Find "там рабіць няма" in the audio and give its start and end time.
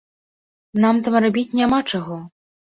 1.09-1.79